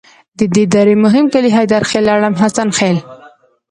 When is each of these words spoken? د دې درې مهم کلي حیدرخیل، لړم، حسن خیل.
د 0.37 0.39
دې 0.55 0.63
درې 0.73 0.95
مهم 1.05 1.25
کلي 1.33 1.49
حیدرخیل، 1.57 2.03
لړم، 2.09 2.33
حسن 2.41 2.69
خیل. 2.77 2.97